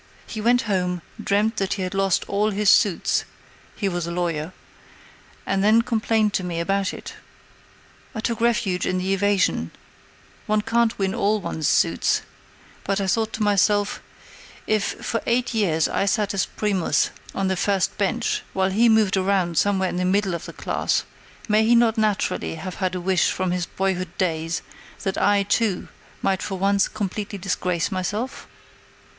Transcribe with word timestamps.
He 0.25 0.41
went 0.41 0.63
home, 0.63 1.03
dreamt 1.23 1.57
that 1.57 1.73
he 1.73 1.83
had 1.83 1.93
lost 1.93 2.27
all 2.27 2.49
his 2.49 2.71
suits 2.71 3.23
he 3.75 3.87
was 3.87 4.07
a 4.07 4.11
lawyer 4.11 4.51
and 5.45 5.63
then 5.63 5.83
complained 5.83 6.33
to 6.33 6.43
me 6.43 6.59
about 6.59 6.91
it. 6.91 7.13
I 8.15 8.19
took 8.19 8.41
refuge 8.41 8.87
in 8.87 8.97
the 8.97 9.13
evasion: 9.13 9.69
"One 10.47 10.61
can't 10.61 10.97
win 10.97 11.13
all 11.13 11.39
one's 11.39 11.67
suits," 11.67 12.23
but 12.83 12.99
I 12.99 13.05
thought 13.05 13.31
to 13.33 13.43
myself: 13.43 14.01
"If 14.65 14.83
for 15.05 15.21
eight 15.27 15.53
years 15.53 15.87
I 15.87 16.07
sat 16.07 16.33
as 16.33 16.47
Primus 16.47 17.11
on 17.35 17.47
the 17.47 17.55
first 17.55 17.95
bench, 17.99 18.41
while 18.53 18.71
he 18.71 18.89
moved 18.89 19.17
around 19.17 19.55
somewhere 19.55 19.89
in 19.89 19.97
the 19.97 20.03
middle 20.03 20.33
of 20.33 20.45
the 20.47 20.51
class, 20.53 21.03
may 21.47 21.63
he 21.63 21.75
not 21.75 21.95
naturally 21.99 22.55
have 22.55 22.77
had 22.81 22.95
a 22.95 22.99
wish 22.99 23.29
from 23.29 23.51
his 23.51 23.67
boyhood 23.67 24.17
days 24.17 24.63
that 25.03 25.19
I, 25.19 25.43
too, 25.43 25.89
might 26.23 26.41
for 26.41 26.57
once 26.57 26.87
completely 26.87 27.37
disgrace 27.37 27.91
myself?" 27.91 28.47